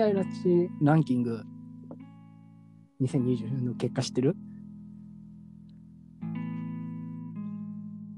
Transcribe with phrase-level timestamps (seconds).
[0.00, 1.42] たい街ランキング。
[3.02, 4.34] 2020の結果知ってる？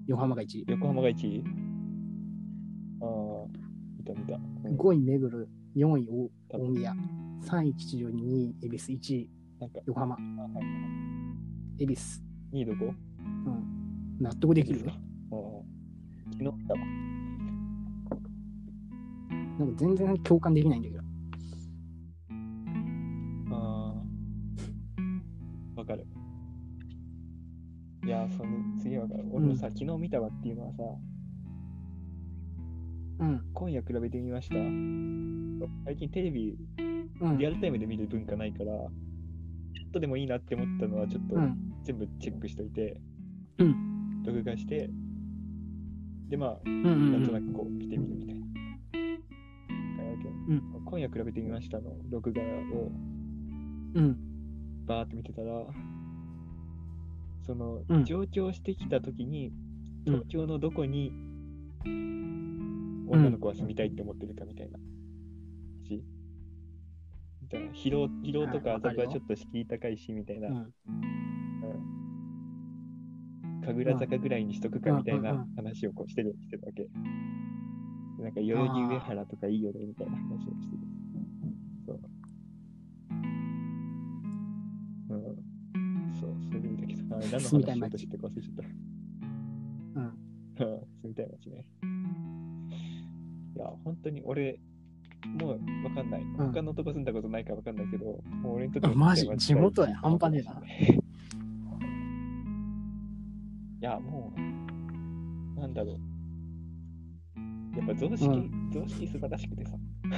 [0.07, 0.65] 横浜が1位。
[0.69, 1.45] 横浜が1位。
[3.01, 3.09] ああ、
[3.99, 4.37] 見た見た。
[4.37, 4.39] う
[4.73, 4.77] ん。
[4.77, 5.41] 5位目黒、
[5.75, 6.95] 4位大大宮、
[7.43, 9.29] 3位吉祥寺、2位恵比寿、1位。
[9.59, 10.17] なんか、横浜、
[11.81, 12.23] 恵比寿。
[12.53, 12.85] 2位どこ？
[12.87, 12.95] うん。
[14.21, 14.79] 納得できる？
[14.79, 14.95] 昨
[16.39, 16.81] 日見たわ。
[19.59, 21.02] なんか全然共感できないんだけど。
[29.33, 30.83] 俺もさ、昨日見たわっていうのはさ、
[33.21, 33.41] うん。
[33.55, 34.55] 今夜比べてみました？
[35.87, 36.57] 最近テレビ、
[37.21, 37.39] うん。
[37.39, 38.83] リアルタイムで見る文化ないから、ちょ
[39.89, 41.57] っとでもいいなって思ったのは、ちょっとうん。
[41.85, 43.01] 全部チェックしといて、
[43.59, 44.23] うん。
[44.25, 44.91] 録画して、
[46.29, 46.85] で、まあ、うん。
[46.85, 47.13] うん。
[47.13, 48.43] なんとなくこう見てみるみたいな。
[50.49, 52.45] うん今夜比べてみましたの録画を
[53.95, 54.19] うん。
[54.85, 55.65] バーって見てたら、
[57.47, 58.05] その、うん。
[58.05, 59.53] 上京してきた時に、
[60.07, 60.15] うん。
[60.15, 61.13] 東京のどこに
[61.85, 64.79] 女の子は住みたいって思ってるかみたいな。
[65.85, 66.03] 話。
[67.43, 67.73] みたいな。
[67.73, 70.73] 疲労疲労とかあそこはちょっと敷居高いしみたいな、うん。
[73.65, 75.21] 神楽坂ぐらいにしとくかみたいうん。
[75.21, 75.31] うん。
[75.31, 75.49] うなん。
[75.57, 76.87] 話をこうしてるしてるわけ。
[78.23, 80.92] なんか代々木上原とかいいよねみたいな話をしてる。
[87.31, 88.63] で見たけど、あれ何の話し住みたうとしてたか忘れちゃった。
[90.01, 90.05] うん。
[90.05, 91.65] うん住みたい街ね。
[93.55, 94.61] いや、本当に俺、
[95.27, 96.25] もうわかんない。
[96.25, 100.61] ん他のとこ住んだことないからわかんないけど、もう俺にとってあマジ地元や半端ねえな。
[103.81, 106.01] いや、もう、なんだろう。
[107.77, 109.77] やっぱ増式、う増式素晴らしくてさ。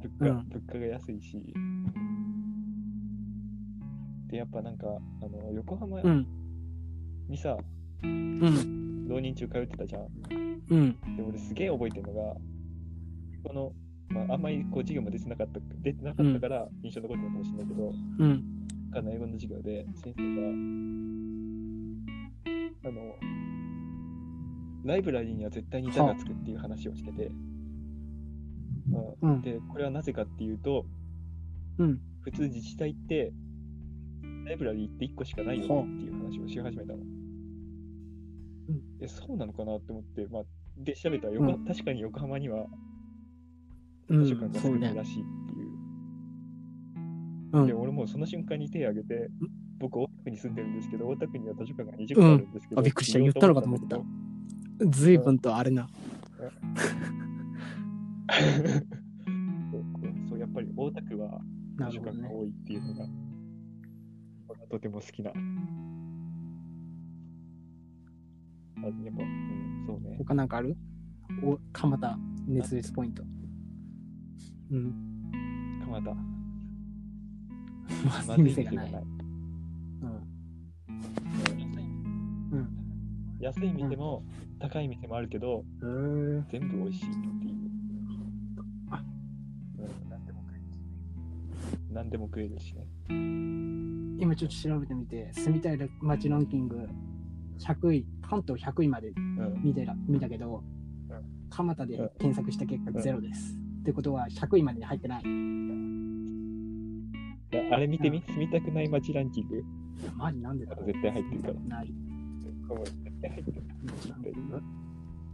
[0.00, 1.54] 物価、うん物価が安いし。
[4.28, 4.86] で、やっぱなんか、
[5.22, 6.26] あの、横浜うん。
[7.28, 7.56] にさ、
[8.02, 9.08] うん。
[9.08, 10.06] 浪人中通ってたじゃん。
[10.70, 10.92] うん。
[11.16, 12.36] で、俺すげえ覚えてるのが、
[13.44, 13.72] この、
[14.10, 18.44] まあ、あんまりこう授業も出てなかった、出てなかったから印象残ってるかもしれないけど、うん。
[18.94, 20.22] あの英語の授業で先生
[22.82, 23.14] が、あの、
[24.84, 27.30] ライブラリーには絶対に座がつくっていう話をしてて、
[29.20, 29.42] うんうん。
[29.42, 30.86] で、これはなぜかっていうと、
[31.78, 32.00] うん。
[32.22, 33.32] 普通自治体って、
[34.48, 37.00] ライブラリーって1個しかないよねっていう話をし始めたの。
[39.00, 40.44] え、そうなのかなって思って、まあ、
[40.78, 42.66] で、調べたら横、うん確かに横浜には
[44.08, 44.24] うん。
[44.24, 45.04] 図書館が少ないら。
[45.04, 45.56] しいってい
[47.62, 47.66] う。
[47.66, 47.80] で、うん。
[47.80, 49.28] 俺もうその瞬間に手を挙げて、
[49.78, 54.00] 僕、大田区に住んでるんですけど、大田区には図書館が20うん個あるんですけど、あびっくりした言ったのかと思った
[54.86, 55.88] 随分とあれな。
[60.28, 61.42] そうやっぱり大田区は。
[61.86, 63.06] 図書館が多いっていうのが、
[64.70, 65.30] とても好きな。
[65.30, 65.34] あ
[68.84, 70.16] やっぱ、うん、そうね。
[70.18, 70.76] 他なんかある？
[71.42, 73.22] お、蒲田熱烈ポイント。
[74.70, 74.94] うん。
[75.80, 76.14] 蒲田。
[78.04, 78.90] まずい店がない。
[78.90, 78.94] い。
[78.94, 79.02] うん。
[82.52, 82.68] うん。
[83.40, 84.22] 安い店も
[84.58, 87.57] 高い店もあるけど、全部美味しいっていう。
[91.98, 92.86] 何でも食えるしね。
[94.20, 96.88] 今ちょっと調べてみて、住みたい街ランキング
[97.58, 99.60] 100位、関東100位までうん。
[99.64, 100.62] 見てら見たけど
[101.10, 103.58] うん、蒲田で検索した結果ゼロです。
[103.80, 105.22] ってことは100位までに入ってない。
[107.72, 109.64] あれ見てみ、住みたくない街ランキング？
[110.14, 111.54] マジなんでだろう絶対入ってるから。
[111.54, 111.92] ない。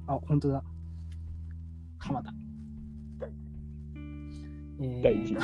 [0.07, 0.65] あ、本当だ。
[1.99, 2.33] 蒲田。
[4.81, 5.35] えー第一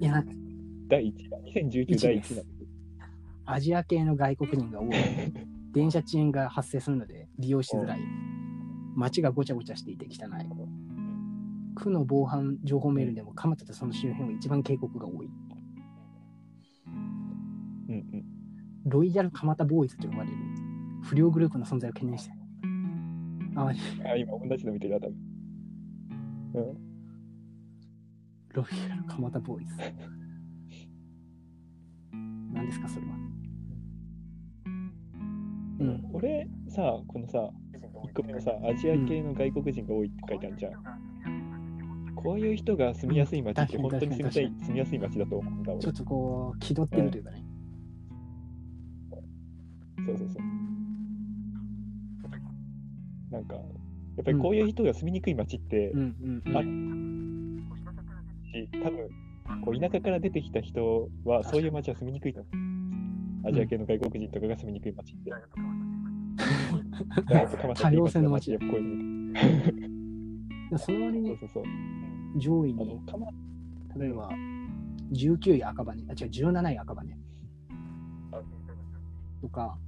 [0.00, 0.32] いや、なんか
[0.88, 1.38] 第1位だ。
[1.38, 2.42] 2019第1位だ。
[3.46, 4.90] アジア系の外国人が多い。
[5.72, 8.00] 電車遅延が発生するので利用しづらい。
[8.94, 10.46] 街がごちゃごちゃしていて汚い。
[11.74, 15.30] 区の防犯情報メールでも蒲田とその周辺は一番警告が多い。
[17.88, 18.24] うんうん。
[18.84, 20.36] ロイヤル蒲田ボーイズと呼ばれる
[21.02, 22.38] 不良グループの存在を懸念している。
[23.56, 25.16] あ、今同じの見てるな、多分。
[26.54, 26.88] うん。
[28.58, 29.74] ロイヤル蒲田ボーイズ。
[32.52, 33.12] 何ですか、それは。
[35.78, 36.10] うん。
[36.12, 37.38] 俺さ、このさ、
[38.04, 40.72] 1個目のさ、アジア系の外国人が多いって書いてあるじゃん。
[42.16, 45.80] こういう人が住みやすい街ってうん本当に住みたい住みやすい街だと思うんだ、俺。
[45.80, 47.44] ちょっとこう、気取ってるというかね。
[50.04, 50.42] そうそうそう。
[53.30, 53.60] なんか、や
[54.22, 56.56] っぱりこういう人が住みにくい街って、うんうんうん。
[56.56, 57.07] あ
[58.66, 59.08] し、多分
[59.64, 62.48] こう田舎から出てきた人は、そういう街は住みにくいと思
[63.44, 63.48] う。
[63.48, 65.30] アジア系の外国人とかが住みにくい街って。
[67.82, 68.52] 多様性の街。
[68.52, 69.34] やっぱこういう
[70.70, 71.36] のその割に
[72.36, 73.26] 上位に、鎌
[73.96, 74.30] 例えば、
[75.12, 77.02] 19位赤羽、あ、違う、17位赤羽。
[79.40, 79.78] とか、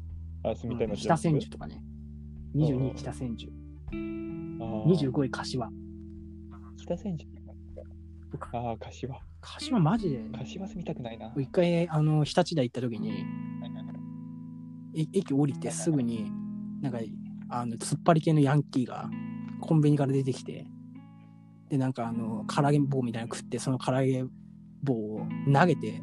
[0.42, 1.82] あ、住みたい街北千住とかね、
[2.54, 3.52] 22うん位北千住、
[3.90, 4.84] あー。
[4.84, 5.70] 25位柏。
[6.78, 7.26] 北千住
[8.52, 9.20] ああ、柏。
[9.40, 11.32] 柏マジで、柏住みたくないな。
[11.36, 13.24] 一回、あの、日立大行った時に、
[14.96, 16.30] え駅降りてすぐに、
[16.80, 16.98] なんか、
[17.48, 19.08] あの、突っ張り系のヤンキーが、
[19.60, 20.66] コンビニから出てきて、
[21.68, 24.24] で、なんか、あの、唐揚げ棒みたいなの食って、その唐揚げ
[24.82, 26.00] 棒を投げて、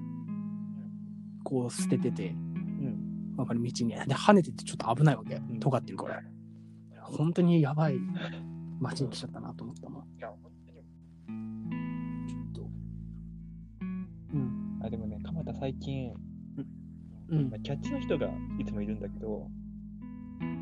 [1.43, 3.35] こう捨ててて、うん。
[3.37, 3.91] わかる道に。
[3.91, 5.37] で、跳ねててちょっと危ないわけ。
[5.39, 6.21] ん尖ってるから。
[7.03, 7.97] 本当にやばい
[8.79, 10.03] 街に来ちゃったなと思ったもん。
[15.67, 16.13] 最近、
[17.29, 17.59] うんまあ、。
[17.59, 19.49] キャッチの人がいつもいるんだけど、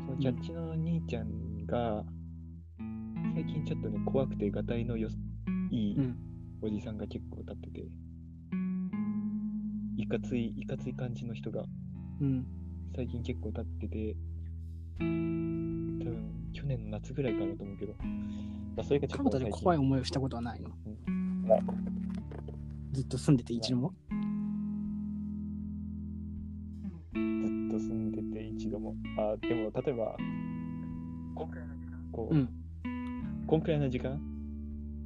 [0.04, 2.02] そのキャッチの兄ちゃんが、
[3.36, 5.08] 最近ちょっとね、怖くて、がたいのよ
[5.70, 6.16] いいうん。
[6.60, 7.86] おじさんが結構立ってて、
[9.96, 11.62] いかつい、いかつい感じの人が
[12.20, 12.44] うん。
[12.96, 14.16] 最近結構立ってて、
[14.98, 17.94] 多分去年の夏ぐらいかなと思うけど、
[18.76, 20.70] まあ、それがちょっと最近怖い思いをしたことはないの
[22.92, 23.94] ずっと住んでて一度も
[29.48, 30.16] でも例えば、
[32.12, 32.48] こう、うん。
[33.46, 34.12] こんくらいの時間？
[34.12, 34.18] うん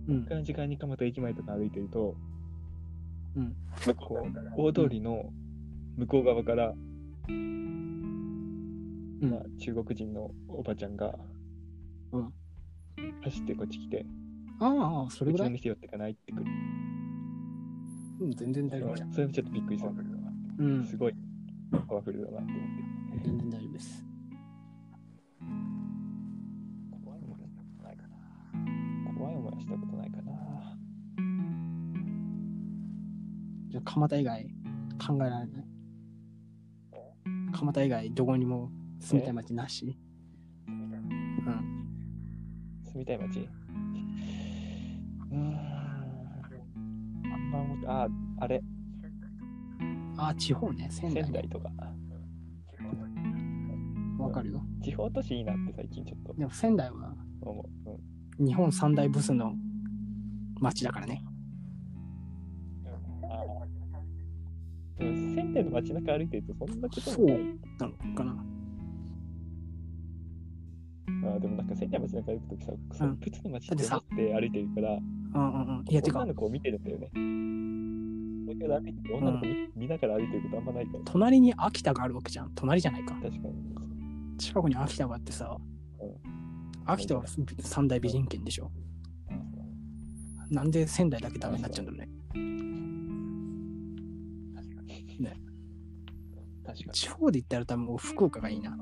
[0.06, 0.30] こんく。
[0.30, 2.16] らいの時間に蒲田駅前とか歩いてると、
[3.36, 3.54] うん。
[3.96, 4.26] こ
[4.56, 5.30] う大通りの
[5.96, 6.72] 向こう側から、
[7.28, 11.14] うんまあ、中国人のおばちゃんが、
[12.12, 12.32] うん
[13.22, 14.06] 走ってこっち来て、
[14.58, 15.48] ああ、それぐらい？
[15.48, 16.46] うちの店寄ってかないってくる。
[18.20, 18.96] うん、全然大丈夫。
[19.12, 19.90] それもちょっとびっくりした。
[19.90, 20.86] うん。
[20.86, 21.14] すごい
[21.88, 23.28] パワフルだなって思って。
[23.28, 24.04] 全然大丈夫です。
[33.80, 34.44] じゃあ、蒲田以外
[35.06, 35.64] 考えられない。
[37.52, 39.98] 蒲田以外どこにも住みたい街なし
[40.68, 41.86] うん。
[42.84, 43.40] 住みたい街？
[43.40, 45.56] うーん。
[47.32, 48.62] あんま思って、あ、あれ、
[50.18, 51.24] ああ、地方ね、仙台ね。
[51.24, 51.70] 仙台とか。
[54.18, 54.62] わかるよ。
[54.82, 57.14] 地方都市いいなって最近ちょっとでも仙台は
[58.38, 59.54] 日本三大ブスの
[60.60, 61.24] 街だからね。
[65.62, 67.38] も仙台の街中歩いてるとそんなことそうもない。
[67.78, 68.44] なのかな。
[71.22, 75.84] あでもなんか仙台街中歩くときさ、そのプツの街ってだってさ思って歩いてるから、うんうんうん。
[75.88, 77.10] いや、てか女、の子を見てるんだよね。
[79.12, 81.00] 女の子見,、見ながら歩いてることあんまないから。
[81.04, 82.52] 隣に秋田があるわけじゃん。
[82.54, 83.14] 隣じゃないか。
[83.14, 83.70] 確かに。
[84.38, 85.56] 近くに秋田があってさ、
[86.86, 87.24] 秋田は
[87.60, 88.70] 三大美人県でしょ。
[90.50, 92.06] なんで仙台だけダメになっちゃうんだろうね。
[92.06, 92.19] ね
[96.72, 96.92] 確かに。
[96.92, 98.76] 地方で言ったら多分福岡がいいな。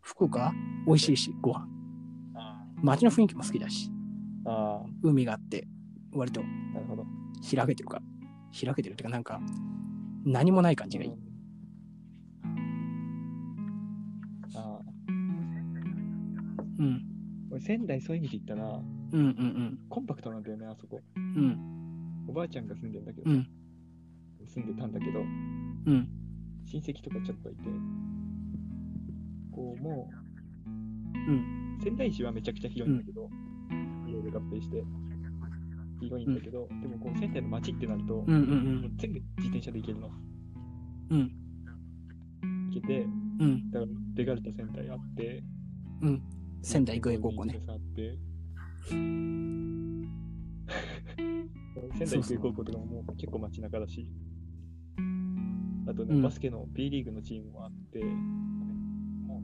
[0.00, 0.52] 福岡？
[0.86, 1.66] 美味しいし、ご飯。
[2.82, 3.90] 街の雰囲気も好きだし、
[4.44, 5.66] あ海があって、
[6.12, 6.44] 割とあ、
[6.74, 7.06] なるほど。
[7.56, 8.02] 開けてるか。
[8.52, 9.40] 開けてるっていうか、なんか、
[10.24, 11.12] 何もない感じがいい。
[14.54, 14.80] ああ、
[16.78, 17.02] うん。
[17.50, 18.78] 俺仙台そういう意味で言ったら、
[19.12, 21.00] うんうんコンパクトなんだよね、あそこ。
[21.16, 21.22] うん。
[21.22, 22.26] うん。
[22.28, 23.48] おばあちゃんが住んでんだけど、うん。
[24.54, 26.08] 住んでたんだけど、うん。
[26.66, 27.62] 親戚とかちょっといて、
[29.52, 30.08] こう、も
[31.28, 31.76] うん。
[31.78, 33.28] う、仙台市はめちゃくちゃ広いんだけど、
[34.08, 34.84] いろいろ合併して、
[36.00, 38.44] 広いんだけど、でもこう仙台の街ってなると、うんうんう
[38.88, 40.10] ん全部自転車で行けるの。
[41.10, 41.30] うん。
[42.70, 43.06] 行けて、
[43.40, 43.70] うん。
[43.70, 45.42] だから出がれた仙台あって、
[46.02, 46.22] うん。
[46.62, 47.60] 仙台育英高校ね。。
[47.66, 48.18] あって。
[51.94, 54.08] 仙台育英高校とかももう結構街中だし、
[55.86, 59.42] あとね、うんバスケの B リーグのチームもあって、も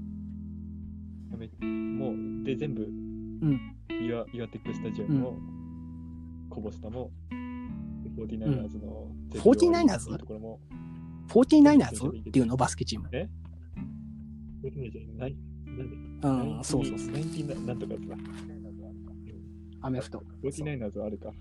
[1.32, 3.76] う、めもうで、全部、うん。
[3.88, 5.38] 岩岩テックスタジアムも、
[6.48, 9.98] コボスタも、で 49ers の、49ers？
[10.00, 10.60] っていうところも、
[11.28, 12.56] 49ers っていうの？
[12.56, 13.08] バスケチーム。
[14.62, 15.96] 49ers じゃない、なんで
[16.56, 17.14] うん、そうそうそう。
[17.14, 18.00] 19なんとかだ。
[19.82, 20.22] アメフト。
[20.42, 21.32] 49ers はあるか。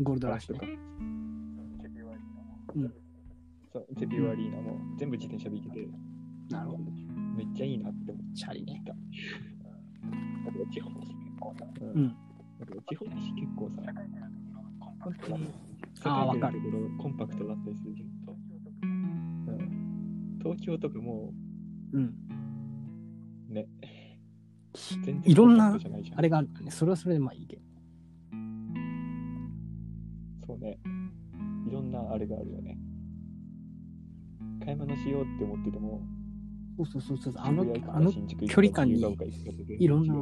[0.00, 0.72] ゴールドラッシュとかね。。
[2.74, 3.01] うん
[3.72, 5.88] そう、チェピオアリーナも全部自転車で行けて、
[6.50, 6.84] なるほど。
[7.36, 8.82] めっちゃいいなって思っチャリね。
[8.84, 8.92] た。
[8.92, 8.98] だ
[10.52, 11.12] から地方都市
[11.80, 12.08] うんうん。
[12.60, 13.82] だけど地方都市結構さ、
[15.00, 15.50] 本当に
[16.04, 17.94] あーわかるところコンパクトだったりする
[18.26, 18.36] と、
[18.82, 21.32] うん、東京とかも
[21.92, 22.14] うん。
[23.50, 23.66] うね、
[24.74, 26.70] 全然いろんなコンパクトじゃないじゃんあれがあるからね。
[26.70, 27.62] それはそれでまあいいけど。
[30.46, 30.78] そうね。
[31.66, 32.78] いろんなあれがあるよね。
[34.64, 36.02] 買い物しようって思ってても、
[36.78, 37.34] そうそうそうそう。
[37.36, 39.00] あのあの距離感に
[39.78, 40.14] いろんな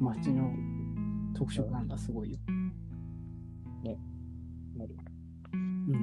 [0.00, 0.54] 街の
[1.34, 2.38] 特色なんだ、すごいよ。
[4.76, 4.96] なる
[5.52, 5.96] うん。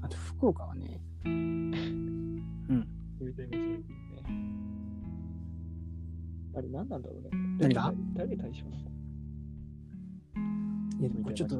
[0.00, 2.42] あと、福岡はね、うん。
[6.54, 7.30] あれ何なんだろうね。
[7.60, 7.94] 何が？
[8.14, 8.66] 誰誰対象
[11.00, 11.56] いや、でもこれちょっと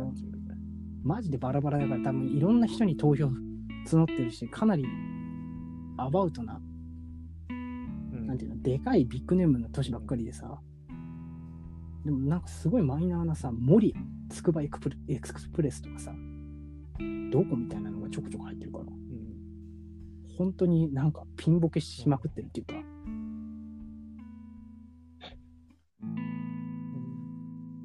[1.03, 3.27] マジでバラバラだから多分いろんな人に投票
[3.89, 4.85] 募ってるし、かなり
[5.97, 6.61] アバウトな、
[7.51, 8.27] うん。
[8.27, 10.61] なんていうの、でかいビッグネームの都市ばっかりでさ、
[12.05, 13.95] でもなんかすごいマイナーなさ、森、
[14.29, 14.79] つくばエク
[15.09, 16.13] エクスプレスとかさ、
[17.31, 18.93] どこみたいなのがちょこちょこ入ってるから、うん。
[20.37, 22.81] 本当になんかピンボケしまくってるっていうか、や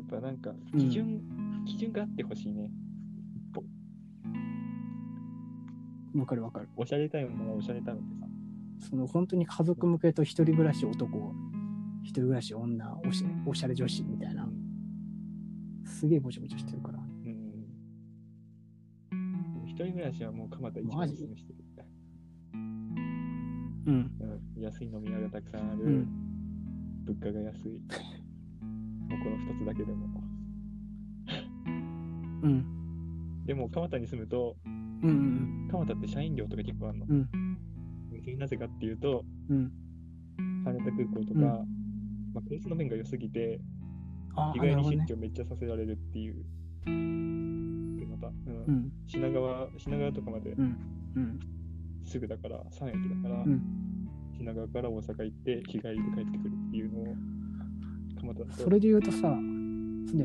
[0.04, 1.22] っぱなんか、基準、
[1.66, 2.70] 基準があってほしいね。
[6.20, 6.68] わかるわかる。
[6.76, 8.28] おしゃれタウンならおしゃれタウンでさ。
[8.90, 11.34] その本当に家族向けと一人暮らし男、
[12.04, 14.48] 一人暮らし女、おしおしゃれ女子みたいな、
[15.86, 17.00] すげえごちゃごちゃしてるから。
[17.00, 17.64] うん。
[19.66, 21.60] 一人暮らしはもう蒲田一番おすすめしてる。
[23.88, 24.12] うん。
[24.20, 26.08] うん、安い飲み屋がたくさんある、うん。
[27.06, 27.72] 物価が安い。
[27.72, 27.78] も
[29.16, 30.08] うこの2つだけでも。
[32.44, 33.46] うん。
[33.46, 34.58] でも、蒲田に住むと、
[35.04, 35.10] うん。
[35.10, 35.68] うん。
[35.72, 37.06] 蒲田って社員寮とか結構あるの？
[37.10, 37.30] うん。
[38.38, 39.72] なぜかっていうと、うん。
[40.66, 41.52] 羽田空港とか、うんま
[42.42, 43.60] あ、交通の便が良すぎて、
[44.36, 44.98] あ日あ、なるほどね。
[44.98, 46.36] 帰り出張めっちゃさせられるっていう。
[46.86, 48.92] でまた、うんうん。
[49.08, 50.56] 品川、品川とかまで。
[52.06, 53.62] すぐだから、3駅だから、うん
[54.38, 57.16] 品川から大阪行って、日帰りで帰ってくるっていうのを、
[58.22, 59.36] 蒲田それで言うとさ、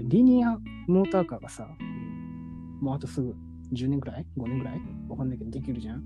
[0.04, 3.34] リニアモーターカーがさ、うんもうあとすぐ
[3.72, 4.80] 10年くらい ?5 年くらい？
[5.08, 6.04] わかんないけどできるじゃん。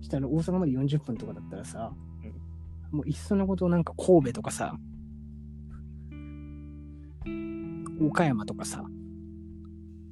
[0.00, 1.92] したら大阪まで40分とかだったらさ、
[2.90, 4.76] もういっそのことなんか神戸とかさ、
[8.00, 8.84] 岡山とかさ、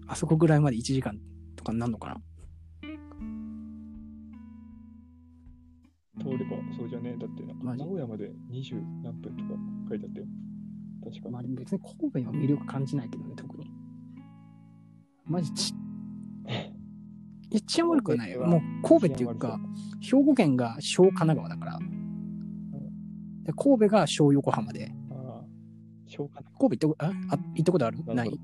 [0.07, 1.19] あそこぐらいまで1時間
[1.57, 2.17] とかになるのかな？
[6.23, 7.17] 通ればそうじゃね？
[7.19, 9.51] だって名古屋まで20何分とか
[9.89, 10.27] 書いてあったよ。
[11.05, 11.31] 確か。
[11.31, 13.71] まあ別に神戸には魅力感じないけどね、特に。
[15.25, 15.75] マジち、い
[17.55, 18.47] や、治安悪くはないよ。
[18.47, 19.59] もう神戸っていうか、
[20.01, 21.79] 兵庫県が小神奈川だから。
[23.45, 24.93] で神戸が小横浜で。
[25.11, 25.45] ああ、
[26.07, 28.05] 消化神戸行ったこああ行ったことある？
[28.15, 28.41] ない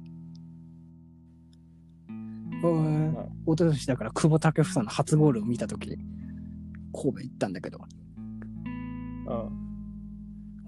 [2.63, 5.99] うんはい一昨年だから久保建英の初ゴールを見たとき、神
[6.93, 7.79] 戸行ったんだけど、
[9.29, 9.49] あ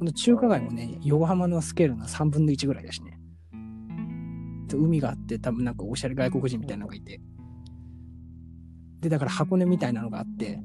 [0.04, 3.18] んと中華街もね、横浜のスケールの3分の1ぐらいだしね。
[4.68, 7.21] で海があって、多分なんかおしゃれ外国人みたいなのがいて。
[9.00, 10.61] で、だから箱根みたいなのがあって、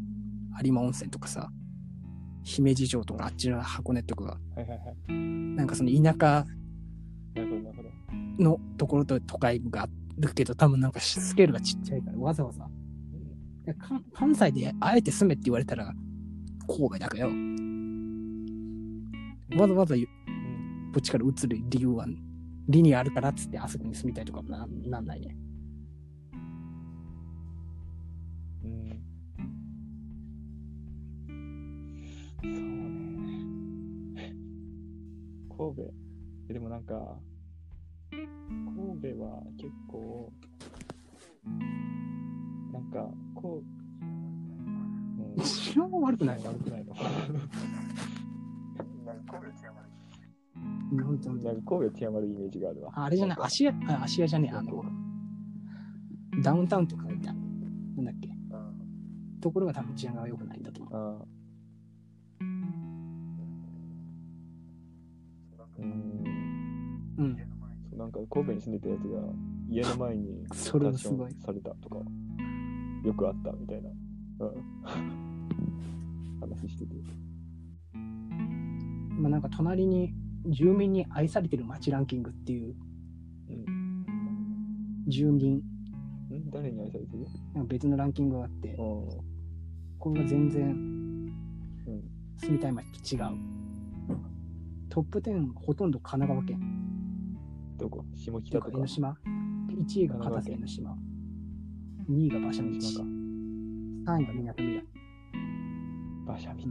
[0.63, 1.49] 有馬温泉とかさ、
[2.43, 5.13] 姫路城とかあっちの箱根とかが、はいはいはい。
[5.55, 6.45] なんかその田舎。
[8.39, 12.67] のところと都会があるけど、多分なんかスケールがちっちゃいから、わざわざ。
[14.13, 15.93] 関西であえて住めって言われたら、
[16.67, 17.27] 神戸だけど、
[19.59, 20.03] わざわざうん。
[20.93, 22.05] こっちから移る理由は、
[22.67, 25.35] 理にあるからっつってあそこに住みたいとかもななんないね。
[28.63, 29.03] うん。
[32.41, 32.51] そう
[34.13, 34.33] ね。
[35.49, 35.93] 神戸。
[36.49, 37.17] えでもなんか、
[38.11, 40.31] 神戸は結構、
[42.71, 46.93] なんか、こう、うん、治安は悪くない悪くないの。
[51.01, 52.91] 本当になんか神戸治安悪いイメージがあるわ。
[52.95, 54.83] あれじゃない、芦屋、あ芦屋じゃねえ、あの、
[56.43, 57.12] ダウンタウンとか。
[59.43, 61.27] ところが多分治安が良くないんだと思う。
[65.79, 66.23] うん。
[67.17, 67.37] うん。
[67.97, 69.19] なんか神戸に住んでたやつが
[69.69, 71.97] 家の前に それはすごいされたとか、
[73.03, 74.53] よくあったみたいな、うん、
[76.39, 76.95] 話してて。
[79.19, 80.13] まあなんか隣に
[80.47, 82.75] 住民に愛されてる街ランキングっていう
[83.49, 84.05] うん。
[85.07, 86.49] 住民、ん？
[86.49, 87.25] 誰に愛されてる？
[87.67, 89.32] 別のランキングがあって、う
[90.03, 91.31] これが全然ん。
[92.35, 93.21] 住みたい街と違う。
[94.89, 96.59] トップ10ほとんど神奈川県。
[97.77, 98.03] どこ？
[98.13, 98.69] 下北とか？
[98.73, 99.17] 江ノ島。
[99.69, 100.97] 1位が片瀬江ノ島。
[102.09, 102.69] 2位が馬車道。
[102.69, 104.85] か3位がみなとみらい。
[106.25, 106.59] 馬車道。
[106.59, 106.69] 港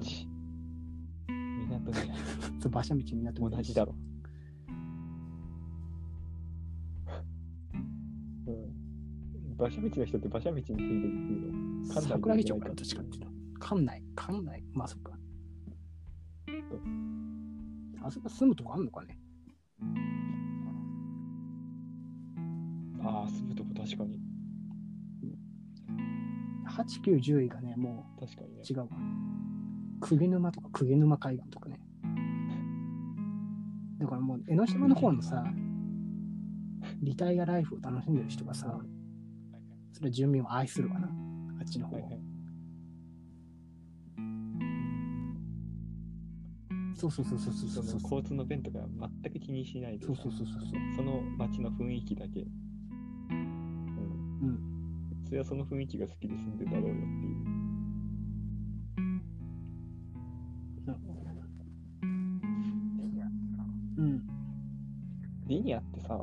[1.91, 2.15] 未来。
[2.61, 3.57] そう、馬車道みなとみらい。
[3.57, 3.95] 同じだろ。
[9.63, 11.53] 馬車道の人って馬車道に住んでるっていう
[11.87, 11.93] の。
[11.93, 13.29] 桜木町かじゃないからどっちかっていうと。
[13.61, 15.13] 館内、館内、まあそっか。
[18.03, 19.17] あそこ住むとこあんのかね？
[23.05, 24.19] ああ、住むとこ確かに。
[26.67, 28.73] ?8、9、10位がね、も確かにねう。
[28.73, 28.89] 違うわ。
[30.01, 31.79] 鵠沼とか鵠沼海岸とかね。
[34.01, 35.45] だからもう江ノ島の方のさ、
[37.01, 38.81] リタイアライフを楽しんでる人がさ、
[39.93, 41.09] それは住民を愛するわな。
[41.61, 42.33] あっちの方はいはい
[46.95, 48.79] そうそうそうそうそうそそう交通の便とか
[49.23, 50.71] 全く気にしないでさそうそうそうそうそう。
[50.97, 52.43] その街の雰囲気だけ。
[52.43, 54.39] うん。
[54.41, 54.61] うん。
[55.27, 57.45] それはその雰囲気が好きで住んでるだろうよっていう。
[60.87, 61.23] なるほど
[63.99, 64.23] うん。
[65.47, 66.19] リニアってさ、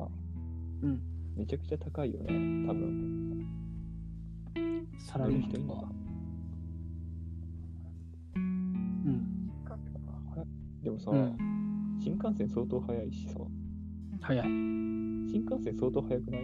[0.82, 1.00] うん。
[1.36, 3.46] めちゃくちゃ高いよね、多分。
[4.98, 5.88] サラリーマンとか。
[8.36, 9.50] うん。
[10.82, 11.36] でもさ、うん。
[12.02, 13.40] 新幹線相当速いしさ、
[14.20, 14.44] 早い。
[14.44, 16.42] 新幹線相当速くない？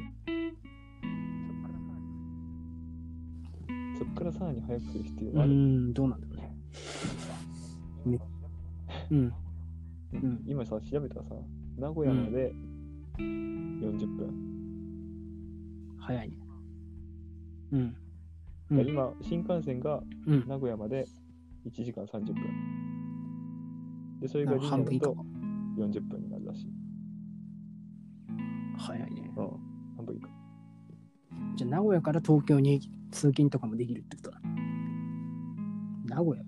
[3.98, 5.52] そっからさらに速くする必要うがある？
[5.52, 6.56] ん、どうなんだろうね。
[8.04, 8.18] め
[9.10, 9.18] うん。
[9.18, 9.32] うん
[10.12, 11.34] うん今さ、調べたらさ、
[11.78, 12.54] 名古屋まで
[13.18, 14.65] 40分。
[16.06, 16.36] 早いね。
[17.72, 17.96] うん。
[18.70, 20.46] 今、新幹線がうん。
[20.46, 21.04] 名古屋まで
[21.66, 22.36] 1時間30分。
[24.20, 25.16] で、それが半分と
[25.76, 26.70] 40分になるらしい。
[28.78, 29.32] 早いね。
[29.36, 29.50] うん。
[29.96, 30.28] 半分以下。
[31.56, 34.40] じゃあ、名古屋から東京に通勤とかもできるってことだ。
[36.04, 36.44] 名古屋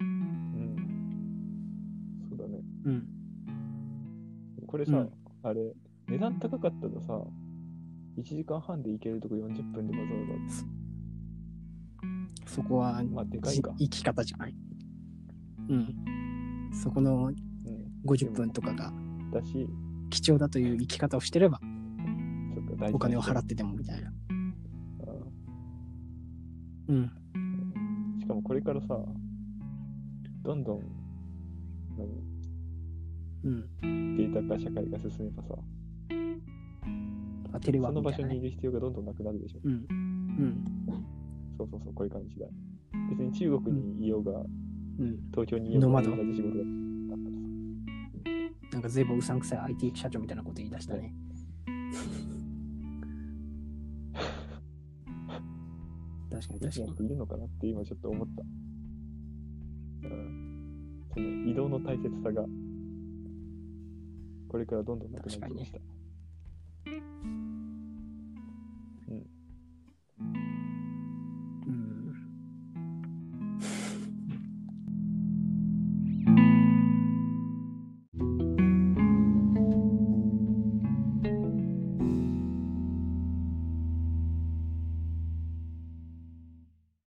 [0.00, 0.76] うん。
[2.28, 2.58] そうだね。
[2.84, 3.06] うん。
[4.66, 5.10] これさ、うん
[5.44, 5.72] あれ、
[6.08, 7.22] 値段高かったらさ、
[8.18, 10.18] 1時間半で行けるとこ40分でわざわ
[12.46, 13.72] そこは、ざ、まあ、でかいじか。
[13.78, 14.54] 生き方じゃない。
[15.68, 15.94] うん。
[16.72, 17.34] そこのうん。
[18.04, 18.92] 50分とかが
[20.10, 21.60] 貴重だという生き方をしてれば、
[22.92, 24.10] お金を払っっててもみたいな。
[24.10, 24.14] て。
[26.88, 27.12] うん。
[28.20, 28.98] しかもこれからさ、
[30.42, 30.80] どんどん、
[33.44, 33.68] うん。
[33.82, 35.54] 何データ化社会が進めばさ、
[37.58, 38.34] あテレワその場所ークみたいなね。
[38.34, 39.60] にいる必要がどんどんなくなるでしょ。
[39.62, 39.72] うん。
[39.72, 40.64] うん。
[41.56, 42.46] そうそうそう、こういう感じだ。
[43.10, 45.18] 別に中国にいようが、うん。
[45.30, 46.64] 東京にいようが同じ仕事だ。
[48.72, 51.14] なんか随分うさんくさい IT 社長みたいなこと言い出したね。
[56.30, 58.42] 確かに確かにいるのかなって今ちょっと思った。
[60.08, 61.02] うん。
[61.12, 62.44] その移動の大切さが、
[64.48, 65.78] これからどんどんなくなってきました。